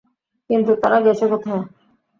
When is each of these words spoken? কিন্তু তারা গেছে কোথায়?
কিন্তু 0.49 0.71
তারা 0.81 0.97
গেছে 1.05 1.25
কোথায়? 1.31 1.63